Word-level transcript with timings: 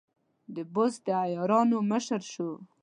د 0.55 0.57
بست 0.73 0.99
د 1.07 1.07
عیارانو 1.23 1.77
مشر 1.91 2.21
شو. 2.31 2.49